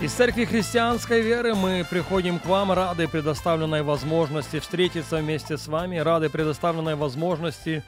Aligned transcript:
Из 0.00 0.12
Церкви 0.12 0.44
Христианской 0.44 1.22
Веры 1.22 1.56
мы 1.56 1.84
приходим 1.90 2.38
к 2.38 2.46
вам, 2.46 2.70
рады 2.70 3.08
предоставленной 3.08 3.82
возможности 3.82 4.60
встретиться 4.60 5.16
вместе 5.16 5.58
с 5.58 5.66
вами, 5.66 5.96
рады 5.96 6.30
предоставленной 6.30 6.94
возможности 6.94 7.82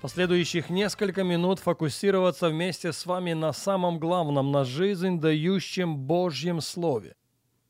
последующих 0.00 0.70
несколько 0.70 1.24
минут 1.24 1.58
фокусироваться 1.58 2.48
вместе 2.48 2.90
с 2.90 3.04
вами 3.04 3.34
на 3.34 3.52
самом 3.52 3.98
главном, 3.98 4.50
на 4.50 4.64
жизнь 4.64 5.20
дающем 5.20 5.98
Божьем 5.98 6.62
Слове. 6.62 7.14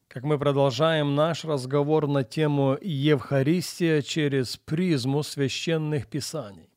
Как 0.06 0.22
мы 0.22 0.38
продолжаем 0.38 1.16
наш 1.16 1.44
разговор 1.44 2.06
на 2.06 2.22
тему 2.22 2.78
Евхаристия 2.80 4.00
через 4.00 4.58
призму 4.58 5.24
священных 5.24 6.06
писаний. 6.06 6.70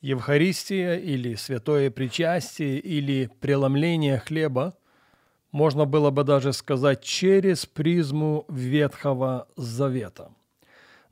Евхаристия 0.00 0.96
или 0.96 1.34
святое 1.34 1.90
причастие 1.90 2.78
или 2.78 3.28
преломление 3.38 4.18
хлеба– 4.18 4.78
можно 5.52 5.84
было 5.84 6.10
бы 6.10 6.24
даже 6.24 6.52
сказать, 6.52 7.04
через 7.04 7.66
призму 7.66 8.44
Ветхого 8.48 9.46
Завета. 9.56 10.32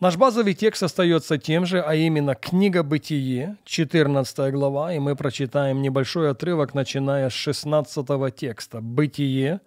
Наш 0.00 0.16
базовый 0.16 0.54
текст 0.54 0.82
остается 0.82 1.36
тем 1.36 1.66
же, 1.66 1.82
а 1.82 1.94
именно 1.94 2.34
книга 2.34 2.82
Бытие, 2.82 3.58
14 3.66 4.50
глава, 4.50 4.94
и 4.94 4.98
мы 4.98 5.14
прочитаем 5.14 5.82
небольшой 5.82 6.30
отрывок, 6.30 6.72
начиная 6.72 7.28
с 7.28 7.34
16 7.34 8.34
текста. 8.34 8.80
Бытие, 8.80 9.60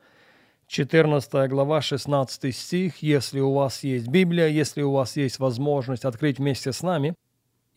14 0.67 1.49
глава, 1.51 1.81
16 1.81 2.55
стих. 2.55 3.03
Если 3.03 3.39
у 3.41 3.53
вас 3.53 3.83
есть 3.83 4.07
Библия, 4.07 4.47
если 4.47 4.81
у 4.81 4.91
вас 4.91 5.17
есть 5.17 5.37
возможность 5.37 6.03
открыть 6.03 6.39
вместе 6.39 6.73
с 6.73 6.81
нами, 6.81 7.13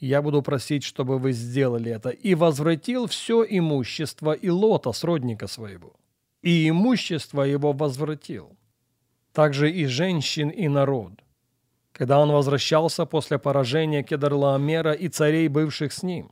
я 0.00 0.22
буду 0.22 0.40
просить, 0.40 0.82
чтобы 0.82 1.18
вы 1.18 1.32
сделали 1.32 1.92
это. 1.92 2.08
«И 2.08 2.34
возвратил 2.34 3.06
все 3.06 3.44
имущество 3.46 4.32
и 4.32 4.48
лота, 4.48 4.92
сродника 4.92 5.46
своего» 5.46 5.92
и 6.46 6.68
имущество 6.68 7.42
его 7.42 7.72
возвратил. 7.72 8.56
Также 9.32 9.68
и 9.68 9.86
женщин, 9.86 10.48
и 10.48 10.68
народ. 10.68 11.12
Когда 11.90 12.20
он 12.20 12.30
возвращался 12.30 13.04
после 13.04 13.40
поражения 13.40 14.04
Кедарлаомера 14.04 14.92
и 14.92 15.08
царей, 15.08 15.48
бывших 15.48 15.92
с 15.92 16.04
ним, 16.04 16.30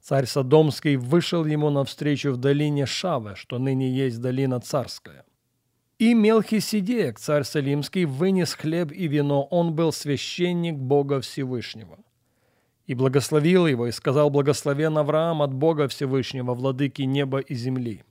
царь 0.00 0.24
Содомский 0.24 0.96
вышел 0.96 1.44
ему 1.44 1.68
навстречу 1.68 2.32
в 2.32 2.38
долине 2.38 2.86
Шаве, 2.86 3.34
что 3.34 3.58
ныне 3.58 3.90
есть 3.90 4.22
долина 4.22 4.58
царская. 4.58 5.26
И 5.98 6.14
Мелхиседек, 6.14 7.18
царь 7.18 7.44
Салимский, 7.44 8.06
вынес 8.06 8.54
хлеб 8.54 8.90
и 8.90 9.06
вино, 9.06 9.42
он 9.50 9.74
был 9.74 9.92
священник 9.92 10.76
Бога 10.76 11.20
Всевышнего. 11.20 11.98
И 12.86 12.94
благословил 12.94 13.66
его, 13.66 13.86
и 13.86 13.92
сказал, 13.92 14.30
благословен 14.30 14.96
Авраам 14.96 15.42
от 15.42 15.52
Бога 15.52 15.88
Всевышнего, 15.88 16.54
владыки 16.54 17.02
неба 17.02 17.40
и 17.40 17.54
земли. 17.54 18.02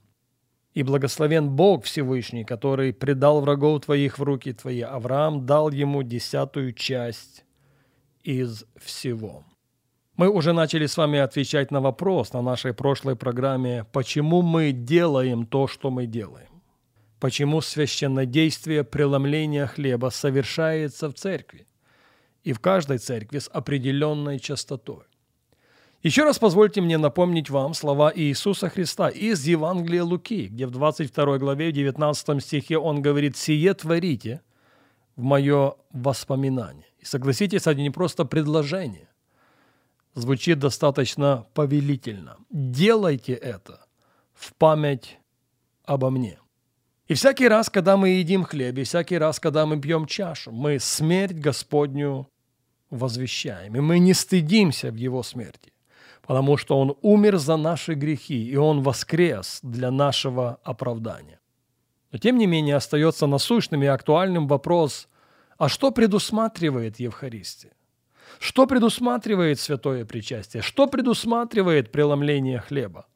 И 0.74 0.82
благословен 0.82 1.50
Бог 1.50 1.84
Всевышний, 1.84 2.44
который 2.44 2.92
предал 2.92 3.40
врагов 3.40 3.84
твоих 3.84 4.18
в 4.18 4.22
руки 4.22 4.52
твои. 4.52 4.80
Авраам 4.80 5.44
дал 5.44 5.70
ему 5.70 6.02
десятую 6.02 6.72
часть 6.72 7.44
из 8.22 8.64
всего. 8.76 9.44
Мы 10.16 10.28
уже 10.28 10.52
начали 10.52 10.86
с 10.86 10.96
вами 10.96 11.18
отвечать 11.18 11.70
на 11.70 11.80
вопрос 11.80 12.32
на 12.32 12.42
нашей 12.42 12.74
прошлой 12.74 13.16
программе, 13.16 13.84
почему 13.92 14.42
мы 14.42 14.72
делаем 14.72 15.46
то, 15.46 15.66
что 15.66 15.90
мы 15.90 16.06
делаем. 16.06 16.62
Почему 17.18 17.60
священнодействие 17.60 18.84
преломления 18.84 19.66
хлеба 19.66 20.10
совершается 20.10 21.08
в 21.08 21.14
церкви 21.14 21.66
и 22.44 22.52
в 22.52 22.60
каждой 22.60 22.98
церкви 22.98 23.38
с 23.38 23.48
определенной 23.48 24.38
частотой. 24.38 25.04
Еще 26.02 26.24
раз 26.24 26.40
позвольте 26.40 26.80
мне 26.80 26.98
напомнить 26.98 27.48
вам 27.48 27.74
слова 27.74 28.12
Иисуса 28.12 28.68
Христа 28.68 29.08
из 29.08 29.46
Евангелия 29.46 30.02
Луки, 30.02 30.48
где 30.48 30.66
в 30.66 30.72
22 30.72 31.38
главе, 31.38 31.70
19 31.70 32.42
стихе 32.42 32.76
он 32.76 33.02
говорит 33.02 33.36
«Сие 33.36 33.72
творите 33.74 34.40
в 35.14 35.22
мое 35.22 35.76
воспоминание». 35.92 36.86
И 36.98 37.04
согласитесь, 37.04 37.68
это 37.68 37.80
не 37.80 37.90
просто 37.90 38.24
предложение. 38.24 39.08
Звучит 40.14 40.58
достаточно 40.58 41.46
повелительно. 41.54 42.36
Делайте 42.50 43.34
это 43.34 43.86
в 44.34 44.54
память 44.54 45.20
обо 45.84 46.10
мне. 46.10 46.40
И 47.06 47.14
всякий 47.14 47.46
раз, 47.46 47.70
когда 47.70 47.96
мы 47.96 48.08
едим 48.08 48.42
хлеб, 48.42 48.76
и 48.76 48.82
всякий 48.82 49.18
раз, 49.18 49.38
когда 49.38 49.66
мы 49.66 49.80
пьем 49.80 50.06
чашу, 50.06 50.50
мы 50.50 50.80
смерть 50.80 51.34
Господню 51.34 52.28
возвещаем. 52.90 53.76
И 53.76 53.80
мы 53.80 54.00
не 54.00 54.14
стыдимся 54.14 54.90
в 54.90 54.96
Его 54.96 55.22
смерти 55.22 55.71
потому 56.26 56.56
что 56.56 56.78
Он 56.78 56.96
умер 57.02 57.38
за 57.38 57.56
наши 57.56 57.94
грехи, 57.94 58.48
и 58.48 58.56
Он 58.56 58.82
воскрес 58.82 59.60
для 59.62 59.90
нашего 59.90 60.58
оправдания. 60.64 61.40
Но 62.12 62.18
тем 62.18 62.38
не 62.38 62.46
менее 62.46 62.76
остается 62.76 63.26
насущным 63.26 63.82
и 63.82 63.86
актуальным 63.86 64.46
вопрос, 64.46 65.08
а 65.58 65.68
что 65.68 65.90
предусматривает 65.90 67.00
Евхаристия? 67.00 67.72
Что 68.38 68.66
предусматривает 68.66 69.60
святое 69.60 70.04
причастие? 70.04 70.62
Что 70.62 70.86
предусматривает 70.86 71.92
преломление 71.92 72.60
хлеба? 72.60 73.06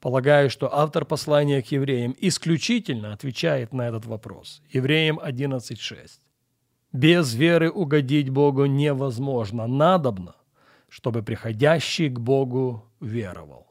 Полагаю, 0.00 0.50
что 0.50 0.72
автор 0.72 1.04
послания 1.04 1.62
к 1.62 1.72
евреям 1.72 2.14
исключительно 2.20 3.12
отвечает 3.12 3.72
на 3.72 3.88
этот 3.88 4.06
вопрос. 4.06 4.62
Евреям 4.70 5.18
11.6. 5.18 6.10
Без 6.92 7.34
веры 7.34 7.70
угодить 7.70 8.30
Богу 8.30 8.66
невозможно, 8.66 9.66
надобно– 9.66 10.36
чтобы 10.88 11.22
приходящий 11.22 12.08
к 12.08 12.18
Богу 12.18 12.84
веровал. 13.00 13.66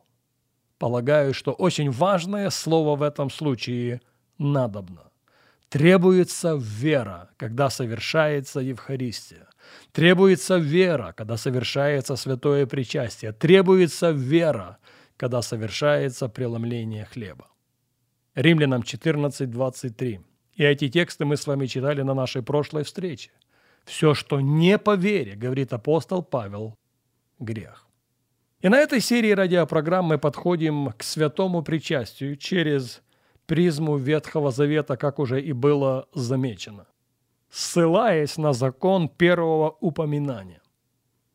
Полагаю, 0.78 1.34
что 1.34 1.52
очень 1.52 1.90
важное 1.92 2.50
слово 2.50 2.96
в 2.96 3.02
этом 3.02 3.30
случае 3.30 4.02
«надобно». 4.38 5.12
Требуется 5.70 6.56
вера, 6.59 7.30
когда 7.38 7.70
совершается 7.70 8.59
Евхаристия. 8.59 9.48
Требуется 9.92 10.58
вера, 10.58 11.14
когда 11.18 11.38
совершается 11.38 12.16
святое 12.16 12.66
причастие. 12.66 13.32
Требуется 13.32 14.12
вера, 14.12 14.78
когда 15.18 15.42
совершается 15.42 16.30
преломление 16.30 17.06
хлеба. 17.06 17.47
Римлянам 18.36 18.84
14, 18.84 19.50
23. 19.50 20.20
И 20.56 20.64
эти 20.64 20.90
тексты 20.90 21.26
мы 21.26 21.36
с 21.36 21.47
вами 21.47 21.66
читали 21.66 22.03
на 22.03 22.14
нашей 22.14 22.44
прошлой 22.44 22.84
встрече. 22.84 23.32
Все, 23.86 24.14
что 24.14 24.42
не 24.42 24.78
по 24.78 24.96
вере, 24.96 25.36
говорит 25.36 25.74
апостол 25.74 26.24
Павел, 26.24 26.78
грех. 27.40 27.88
И 28.62 28.69
на 28.69 28.78
этой 28.78 29.00
серии 29.00 29.31
радиопрограмм 29.31 30.06
мы 30.06 30.18
подходим 30.18 30.91
к 30.97 31.03
святому 31.03 31.62
причастию 31.62 32.35
через 32.35 33.01
призму 33.46 33.97
Ветхого 33.97 34.51
Завета, 34.51 34.97
как 34.97 35.19
уже 35.19 35.41
и 35.41 35.53
было 35.53 36.07
замечено, 36.13 36.88
ссылаясь 37.50 38.38
на 38.38 38.53
закон 38.53 39.07
первого 39.09 39.78
упоминания. 39.81 40.62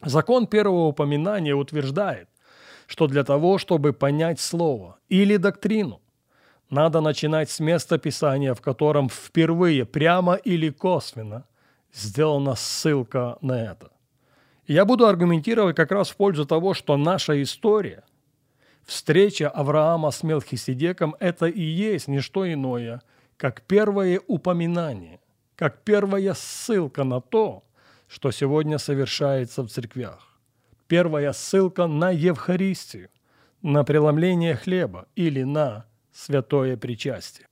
Закон 0.02 0.46
первого 0.46 0.86
упоминания 0.88 1.54
утверждает, 1.54 2.28
что 2.86 3.06
для 3.06 3.22
того, 3.22 3.58
чтобы 3.58 3.92
понять 3.92 4.40
слово 4.40 4.98
или 5.08 5.36
доктрину, 5.36 6.00
надо 6.70 7.00
начинать 7.00 7.50
с 7.50 7.60
места 7.60 7.98
Писания, 7.98 8.54
в 8.54 8.60
котором 8.60 9.08
впервые 9.08 9.84
прямо 9.84 10.34
или 10.34 10.70
косвенно 10.70 11.44
сделана 11.92 12.54
ссылка 12.54 13.38
на 13.40 13.60
это. 13.60 13.90
Я 14.70 14.84
буду 14.84 15.08
аргументировать 15.08 15.74
как 15.74 15.90
раз 15.90 16.10
в 16.10 16.16
пользу 16.16 16.46
того, 16.46 16.74
что 16.74 16.96
наша 16.96 17.42
история, 17.42 18.04
встреча 18.84 19.50
Авраама 19.50 20.12
с 20.12 20.22
Мелхиседеком, 20.22 21.16
это 21.18 21.46
и 21.46 21.60
есть 21.60 22.06
не 22.06 22.20
что 22.20 22.48
иное, 22.48 23.02
как 23.36 23.62
первое 23.62 24.20
упоминание, 24.28 25.18
как 25.56 25.82
первая 25.82 26.34
ссылка 26.34 27.02
на 27.02 27.20
то, 27.20 27.64
что 28.06 28.30
сегодня 28.30 28.78
совершается 28.78 29.64
в 29.64 29.70
церквях. 29.70 30.38
Первая 30.86 31.32
ссылка 31.32 31.88
на 31.88 32.12
Евхаристию, 32.12 33.08
на 33.62 33.82
преломление 33.82 34.54
хлеба 34.54 35.08
или 35.16 35.42
на 35.42 35.84
святое 36.12 36.76
причастие. 36.76 37.48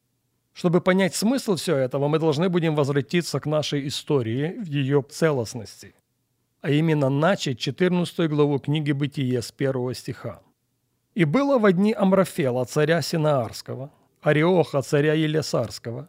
Чтобы 0.53 0.81
понять 0.81 1.17
смысл 1.17 1.57
всего 1.57 1.79
этого, 1.79 2.07
мы 2.07 2.21
должны 2.21 2.49
будем 2.49 2.77
возвратиться 2.77 3.41
к 3.41 3.47
нашей 3.47 3.89
истории 3.89 4.57
в 4.61 4.67
ее 4.67 5.03
целостности 5.03 5.97
а 6.61 6.71
именно 6.71 7.09
начать 7.09 7.59
14 7.59 8.29
главу 8.29 8.59
книги 8.59 8.93
Бытие 8.93 9.43
с 9.43 9.53
первого 9.53 9.95
стиха. 9.95 10.41
«И 11.15 11.25
было 11.25 11.59
в 11.59 11.65
одни 11.65 11.93
Амрафела, 11.93 12.65
царя 12.65 13.03
Синаарского, 13.03 13.91
Ариоха, 14.21 14.83
царя 14.83 15.15
Елесарского, 15.15 16.09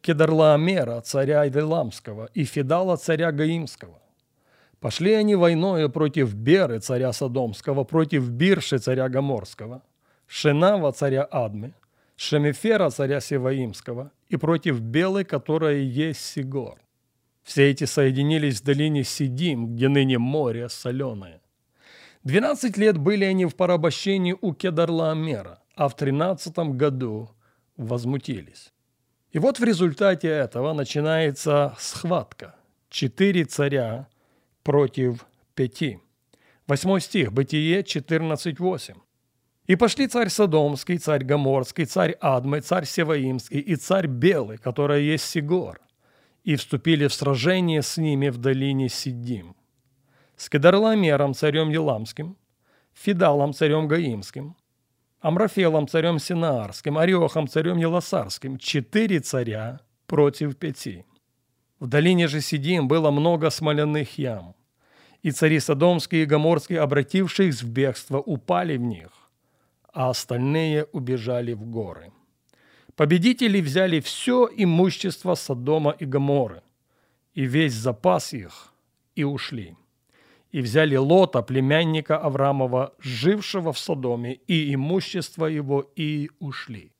Кедарлаомера, 0.00 1.00
царя 1.00 1.46
Иделамского, 1.48 2.28
и 2.34 2.44
Фидала, 2.44 2.96
царя 2.96 3.32
Гаимского. 3.32 3.98
Пошли 4.80 5.14
они 5.14 5.34
войною 5.34 5.88
против 5.88 6.34
Беры, 6.34 6.78
царя 6.80 7.12
Содомского, 7.12 7.84
против 7.84 8.28
Бирши, 8.28 8.78
царя 8.78 9.08
Гаморского, 9.08 9.82
Шенава, 10.26 10.92
царя 10.92 11.22
Адмы, 11.30 11.72
Шемефера, 12.16 12.90
царя 12.90 13.20
Севаимского, 13.20 14.12
и 14.28 14.36
против 14.36 14.80
Белой, 14.80 15.24
которая 15.24 15.78
есть 15.78 16.20
Сигор. 16.20 16.83
Все 17.44 17.70
эти 17.70 17.84
соединились 17.84 18.60
в 18.60 18.64
долине 18.64 19.04
Сидим, 19.04 19.74
где 19.74 19.88
ныне 19.88 20.18
море 20.18 20.68
соленое. 20.68 21.42
Двенадцать 22.24 22.78
лет 22.78 22.96
были 22.96 23.26
они 23.26 23.44
в 23.44 23.54
порабощении 23.54 24.34
у 24.40 24.54
Кедарлаомера, 24.54 25.62
а 25.76 25.88
в 25.88 25.94
тринадцатом 25.94 26.78
году 26.78 27.30
возмутились. 27.76 28.72
И 29.30 29.38
вот 29.38 29.58
в 29.58 29.64
результате 29.64 30.28
этого 30.28 30.72
начинается 30.72 31.74
схватка. 31.78 32.54
Четыре 32.88 33.44
царя 33.44 34.08
против 34.62 35.26
пяти. 35.54 35.98
Восьмой 36.66 37.02
стих, 37.02 37.32
Бытие 37.32 37.82
14.8. 37.82 38.96
«И 39.66 39.76
пошли 39.76 40.06
царь 40.06 40.30
Содомский, 40.30 40.96
царь 40.96 41.24
Гоморский, 41.24 41.84
царь 41.84 42.16
Адмы, 42.20 42.60
царь 42.60 42.86
Севаимский 42.86 43.60
и 43.60 43.76
царь 43.76 44.06
Белый, 44.06 44.56
которая 44.56 45.00
есть 45.00 45.24
Сигор, 45.24 45.80
и 46.44 46.56
вступили 46.56 47.06
в 47.08 47.14
сражение 47.14 47.82
с 47.82 47.96
ними 47.96 48.28
в 48.28 48.38
долине 48.38 48.88
Сидим. 48.88 49.56
С 50.36 50.48
Кедарломером, 50.48 51.34
царем 51.34 51.70
Еламским, 51.70 52.36
Фидалом, 52.92 53.52
царем 53.54 53.88
Гаимским, 53.88 54.56
Амрафелом, 55.20 55.88
царем 55.88 56.18
Синаарским, 56.18 56.98
Орехом, 56.98 57.48
царем 57.48 57.78
Елосарским, 57.78 58.58
четыре 58.58 59.20
царя 59.20 59.80
против 60.06 60.56
пяти. 60.56 61.06
В 61.80 61.86
долине 61.86 62.28
же 62.28 62.40
Сидим 62.40 62.88
было 62.88 63.10
много 63.10 63.50
смоляных 63.50 64.18
ям, 64.18 64.54
и 65.22 65.30
цари 65.30 65.60
Содомские 65.60 66.24
и 66.24 66.26
Гоморские, 66.26 66.80
обратившись 66.80 67.62
в 67.62 67.70
бегство, 67.70 68.18
упали 68.18 68.76
в 68.76 68.82
них, 68.82 69.10
а 69.92 70.10
остальные 70.10 70.84
убежали 70.92 71.54
в 71.54 71.64
горы. 71.64 72.12
Победители 72.96 73.60
взяли 73.60 74.00
все 74.00 74.48
имущество 74.54 75.34
Содома 75.34 75.90
и 75.92 76.04
Гоморы, 76.04 76.62
и 77.34 77.44
весь 77.44 77.74
запас 77.74 78.32
их, 78.32 78.72
и 79.14 79.24
ушли 79.24 79.76
и 80.54 80.60
взяли 80.60 80.94
Лота, 80.94 81.42
племянника 81.42 82.16
Аврамова, 82.16 82.94
жившего 83.00 83.72
в 83.72 83.78
Содоме, 83.78 84.34
и 84.46 84.72
имущество 84.72 85.46
его, 85.46 85.90
и 85.96 86.30
ушли. 86.38 86.92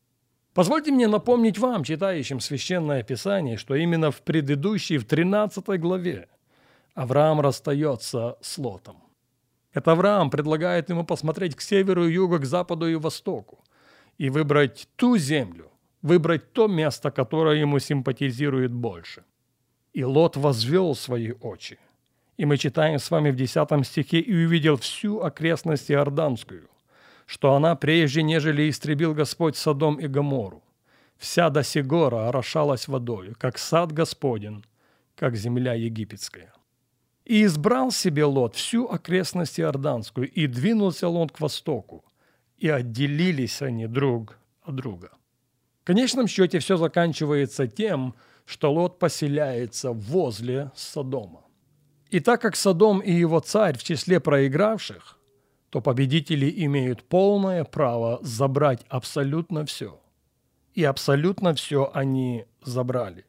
Позвольте 0.54 0.90
мне 0.90 1.06
напомнить 1.06 1.56
вам, 1.58 1.84
читающим 1.84 2.40
Священное 2.40 3.04
Писание, 3.04 3.56
что 3.56 3.76
именно 3.76 4.10
в 4.10 4.22
предыдущей, 4.22 4.98
в 4.98 5.04
13 5.04 5.80
главе, 5.80 6.26
Авраам 6.94 7.40
расстается 7.40 8.36
с 8.40 8.58
Лотом. 8.58 8.96
Это 9.72 9.92
Авраам 9.92 10.30
предлагает 10.30 10.90
ему 10.90 11.04
посмотреть 11.04 11.54
к 11.54 11.60
северу 11.60 12.08
югу, 12.08 12.40
к 12.40 12.44
западу 12.44 12.88
и 12.88 12.96
востоку 12.96 13.62
и 14.18 14.30
выбрать 14.30 14.88
ту 14.96 15.16
землю, 15.16 15.70
выбрать 16.04 16.52
то 16.52 16.68
место, 16.68 17.10
которое 17.10 17.56
ему 17.56 17.80
симпатизирует 17.80 18.72
больше. 18.72 19.24
И 19.92 20.04
Лот 20.04 20.36
возвел 20.36 20.94
свои 20.94 21.32
очи– 21.32 21.78
и 22.36 22.46
мы 22.46 22.56
читаем 22.56 22.98
с 22.98 23.10
вами 23.10 23.30
в 23.30 23.36
10 23.36 23.86
стихе 23.86 24.18
«И 24.18 24.34
увидел 24.44 24.76
всю 24.76 25.20
окрестность 25.20 25.90
Иорданскую, 25.90 26.68
что 27.26 27.54
она 27.54 27.76
прежде, 27.76 28.22
нежели 28.22 28.68
истребил 28.68 29.14
Господь 29.14 29.56
Содом 29.56 29.96
и 29.96 30.08
Гомору, 30.08 30.62
вся 31.16 31.48
до 31.50 31.62
Сигора 31.62 32.28
орошалась 32.28 32.88
водою, 32.88 33.34
как 33.38 33.58
сад 33.58 33.92
Господен, 33.92 34.64
как 35.14 35.36
земля 35.36 35.74
египетская». 35.74 36.52
И 37.24 37.44
избрал 37.44 37.90
себе 37.90 38.24
Лот 38.24 38.54
всю 38.54 38.86
окрестность 38.86 39.58
Иорданскую, 39.60 40.30
и 40.30 40.46
двинулся 40.46 41.08
Лот 41.08 41.32
к 41.32 41.40
востоку, 41.40 42.04
и 42.58 42.68
отделились 42.68 43.62
они 43.62 43.86
друг 43.86 44.38
от 44.62 44.74
друга. 44.74 45.10
Конечном 45.84 46.26
счете 46.26 46.58
все 46.58 46.76
заканчивается 46.76 47.66
тем, 47.66 48.14
что 48.46 48.72
Лот 48.72 48.98
поселяется 48.98 49.92
возле 49.92 50.70
Содома. 50.74 51.44
И 52.10 52.20
так 52.20 52.40
как 52.40 52.56
Содом 52.56 53.00
и 53.00 53.12
его 53.12 53.40
царь 53.40 53.76
в 53.76 53.84
числе 53.84 54.20
проигравших, 54.20 55.18
то 55.70 55.80
победители 55.80 56.52
имеют 56.64 57.02
полное 57.02 57.64
право 57.64 58.18
забрать 58.22 58.84
абсолютно 58.88 59.66
все. 59.66 60.00
И 60.74 60.84
абсолютно 60.84 61.54
все 61.54 61.90
они 61.92 62.46
забрали. 62.62 63.26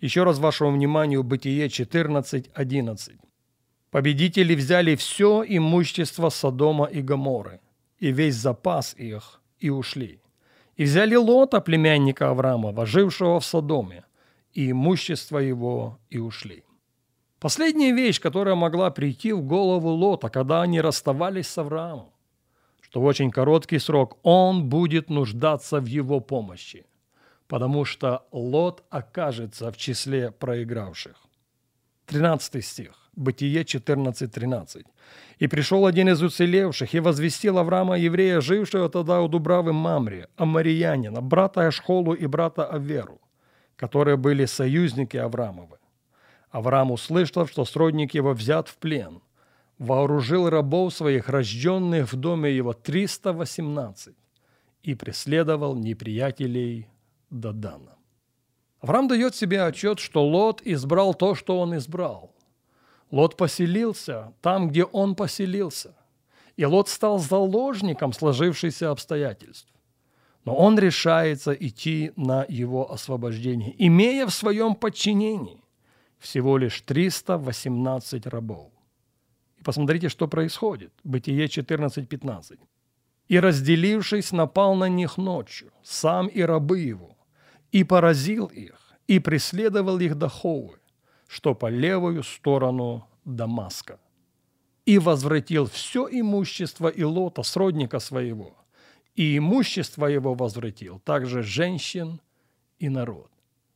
Еще 0.00 0.24
раз 0.24 0.38
вашему 0.38 0.72
вниманию 0.72 1.22
Бытие 1.22 1.66
14.11. 1.66 3.18
Победители 3.90 4.54
взяли 4.54 4.94
все 4.96 5.44
имущество 5.46 6.28
Содома 6.28 6.84
и 6.84 7.00
Гоморы, 7.00 7.60
и 7.98 8.12
весь 8.12 8.34
запас 8.34 8.94
их, 8.98 9.40
и 9.58 9.70
ушли. 9.70 10.20
И 10.78 10.84
взяли 10.84 11.16
Лота, 11.16 11.60
племянника 11.60 12.30
Авраамова, 12.30 12.86
жившего 12.86 13.40
в 13.40 13.44
Содоме, 13.44 14.04
и 14.52 14.70
имущество 14.70 15.38
его, 15.38 15.98
и 16.08 16.18
ушли. 16.18 16.62
Последняя 17.40 17.92
вещь, 17.92 18.20
которая 18.20 18.54
могла 18.54 18.90
прийти 18.90 19.32
в 19.32 19.42
голову 19.42 19.88
Лота, 19.88 20.28
когда 20.28 20.62
они 20.62 20.80
расставались 20.80 21.48
с 21.48 21.58
Авраамом, 21.58 22.10
что 22.80 23.00
в 23.00 23.04
очень 23.04 23.32
короткий 23.32 23.80
срок 23.80 24.18
он 24.22 24.68
будет 24.68 25.10
нуждаться 25.10 25.80
в 25.80 25.86
его 25.86 26.20
помощи, 26.20 26.86
потому 27.48 27.84
что 27.84 28.22
Лот 28.30 28.84
окажется 28.88 29.72
в 29.72 29.76
числе 29.76 30.30
проигравших. 30.30 31.16
13 32.06 32.64
стих, 32.64 33.07
Бытие 33.18 33.64
14.13. 33.64 34.84
«И 35.40 35.48
пришел 35.48 35.86
один 35.86 36.08
из 36.08 36.22
уцелевших 36.22 36.94
и 36.94 37.00
возвестил 37.00 37.58
Авраама, 37.58 37.98
еврея, 37.98 38.40
жившего 38.40 38.88
тогда 38.88 39.20
у 39.20 39.28
Дубравы 39.28 39.72
Мамре, 39.72 40.28
Амариянина, 40.36 41.20
брата 41.20 41.66
Ашхолу 41.66 42.14
и 42.14 42.26
брата 42.26 42.64
Аверу, 42.64 43.20
которые 43.74 44.16
были 44.16 44.46
союзники 44.46 45.16
Авраамовы. 45.16 45.78
Авраам 46.50 46.92
услышал, 46.92 47.48
что 47.48 47.64
сродник 47.64 48.14
его 48.14 48.34
взят 48.34 48.68
в 48.68 48.76
плен, 48.76 49.20
вооружил 49.78 50.48
рабов 50.48 50.94
своих, 50.94 51.28
рожденных 51.28 52.12
в 52.12 52.16
доме 52.16 52.56
его 52.56 52.72
318, 52.72 54.14
и 54.84 54.94
преследовал 54.94 55.74
неприятелей 55.74 56.86
до 57.30 57.52
Дана. 57.52 57.96
Авраам 58.80 59.08
дает 59.08 59.34
себе 59.34 59.62
отчет, 59.62 59.98
что 59.98 60.24
Лот 60.24 60.62
избрал 60.64 61.14
то, 61.14 61.34
что 61.34 61.58
он 61.58 61.76
избрал. 61.76 62.37
Лот 63.10 63.36
поселился 63.36 64.32
там, 64.42 64.68
где 64.68 64.84
он 64.84 65.14
поселился. 65.14 65.94
И 66.56 66.64
Лот 66.64 66.88
стал 66.88 67.18
заложником 67.18 68.12
сложившихся 68.12 68.90
обстоятельств. 68.90 69.72
Но 70.44 70.54
он 70.54 70.78
решается 70.78 71.52
идти 71.52 72.12
на 72.16 72.44
его 72.48 72.90
освобождение, 72.92 73.74
имея 73.78 74.26
в 74.26 74.30
своем 74.30 74.74
подчинении 74.74 75.62
всего 76.18 76.58
лишь 76.58 76.80
318 76.80 78.26
рабов. 78.26 78.72
И 79.58 79.62
посмотрите, 79.62 80.08
что 80.08 80.26
происходит. 80.28 80.92
Бытие 81.04 81.46
14.15. 81.46 82.58
«И, 83.28 83.40
разделившись, 83.40 84.32
напал 84.32 84.74
на 84.74 84.88
них 84.88 85.18
ночью, 85.18 85.70
сам 85.82 86.28
и 86.28 86.40
рабы 86.40 86.78
его, 86.78 87.16
и 87.72 87.84
поразил 87.84 88.46
их, 88.46 88.94
и 89.06 89.18
преследовал 89.18 89.98
их 89.98 90.14
до 90.14 90.28
Хоувы, 90.28 90.78
что 91.28 91.54
по 91.54 91.70
левую 91.70 92.24
сторону 92.24 93.06
Дамаска, 93.24 94.00
и 94.86 94.98
возвратил 94.98 95.66
все 95.66 96.08
имущество 96.10 96.88
Илота, 96.88 97.42
сродника 97.42 98.00
своего, 98.00 98.56
и 99.14 99.36
имущество 99.36 100.06
его 100.06 100.34
возвратил, 100.34 100.98
также 101.00 101.42
женщин 101.42 102.20
и 102.78 102.88
народ. 102.88 103.30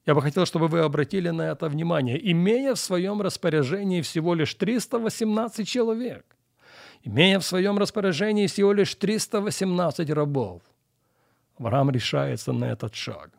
Я 0.07 0.15
бы 0.15 0.23
хотел, 0.23 0.47
чтобы 0.47 0.69
вы 0.69 0.81
обратили 0.81 1.29
на 1.31 1.43
это 1.43 1.69
внимание, 1.69 2.19
имея 2.33 2.75
в 2.75 2.79
своем 2.79 3.21
распоряжении 3.21 4.01
всего 4.01 4.35
лишь 4.35 4.55
318 4.55 5.69
человек, 5.69 6.25
имея 7.05 7.39
в 7.39 7.45
своем 7.45 7.79
распоряжении 7.79 8.47
всего 8.47 8.73
лишь 8.73 8.95
318 8.95 10.11
рабов, 10.11 10.63
Авраам 11.59 11.91
решается 11.91 12.53
на 12.53 12.65
этот 12.65 12.95
шаг. 12.95 13.31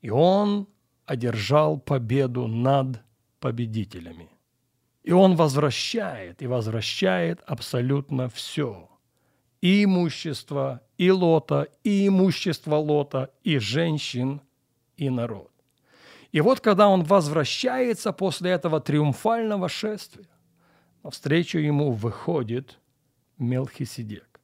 И 0.00 0.10
он 0.10 0.68
одержал 1.04 1.78
победу 1.78 2.46
над 2.46 3.02
победителями. 3.42 4.28
И 5.02 5.12
он 5.12 5.36
возвращает, 5.36 6.42
и 6.42 6.46
возвращает 6.46 7.40
абсолютно 7.46 8.28
все. 8.28 8.88
И 9.60 9.84
имущество, 9.84 10.80
и 10.96 11.10
Лота, 11.10 11.66
и 11.84 12.06
имущество 12.06 12.76
Лота, 12.76 13.30
и 13.44 13.58
женщин, 13.58 14.40
и 14.96 15.10
народ. 15.10 15.50
И 16.32 16.40
вот 16.40 16.60
когда 16.60 16.88
он 16.88 17.02
возвращается 17.02 18.12
после 18.12 18.52
этого 18.52 18.80
триумфального 18.80 19.68
шествия, 19.68 20.28
навстречу 21.02 21.58
ему 21.58 21.92
выходит 21.92 22.78
Мелхиседек. 23.38 24.40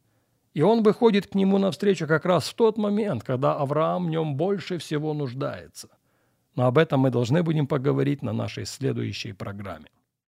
И 0.55 0.63
он 0.63 0.83
выходит 0.83 1.29
к 1.29 1.35
нему 1.37 1.59
навстречу 1.59 2.07
как 2.07 2.27
раз 2.27 2.49
в 2.49 2.55
тот 2.55 2.79
момент, 2.79 3.23
когда 3.23 3.55
Авраам 3.55 4.07
в 4.07 4.11
нем 4.11 4.35
больше 4.37 4.79
всего 4.79 5.15
нуждается. 5.15 5.89
Но 6.55 6.67
об 6.67 6.79
этом 6.79 7.01
мы 7.01 7.11
должны 7.11 7.43
будем 7.43 7.67
поговорить 7.67 8.23
на 8.23 8.33
нашей 8.33 8.65
следующей 8.65 9.33
программе. 9.33 9.91